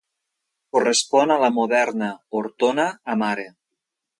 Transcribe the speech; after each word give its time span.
Correspon 0.77 1.35
a 1.35 1.37
la 1.43 1.51
moderna 1.57 2.09
Ortona 2.41 2.89
a 3.15 3.19
Mare. 3.25 3.47